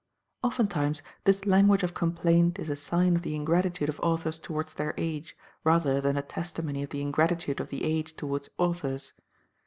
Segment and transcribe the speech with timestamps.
[0.41, 4.95] Oftentimes this language of complaint is a sign of the ingratitude of authors towards their
[4.97, 9.13] age, rather than a testimony of the ingratitude of the age towards authors.